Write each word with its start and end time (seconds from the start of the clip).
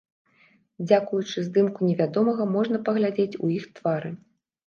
Дзякуючы 0.87 1.43
здымку 1.47 1.89
невядомага 1.89 2.47
можна 2.55 2.77
паглядзець 2.89 3.39
у 3.49 3.51
іх 3.59 3.63
твары. 3.79 4.11